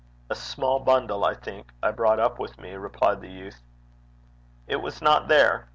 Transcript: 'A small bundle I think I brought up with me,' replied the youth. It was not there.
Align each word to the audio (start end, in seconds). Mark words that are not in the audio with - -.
'A 0.31 0.35
small 0.35 0.79
bundle 0.79 1.23
I 1.23 1.35
think 1.35 1.73
I 1.83 1.91
brought 1.91 2.17
up 2.19 2.39
with 2.39 2.59
me,' 2.59 2.73
replied 2.73 3.21
the 3.21 3.29
youth. 3.29 3.61
It 4.65 4.77
was 4.77 4.99
not 4.99 5.27
there. 5.27 5.67